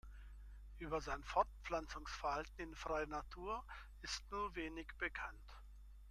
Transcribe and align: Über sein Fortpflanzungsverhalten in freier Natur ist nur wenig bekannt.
Über 0.79 0.99
sein 0.99 1.23
Fortpflanzungsverhalten 1.23 2.55
in 2.69 2.73
freier 2.73 3.05
Natur 3.05 3.63
ist 4.01 4.23
nur 4.31 4.55
wenig 4.55 4.87
bekannt. 4.97 5.61